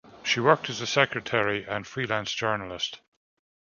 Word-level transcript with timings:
She 0.23 0.39
worked 0.39 0.67
as 0.71 0.81
a 0.81 0.87
secretary 0.87 1.63
and 1.63 1.85
freelance 1.85 2.31
journalist. 2.33 3.01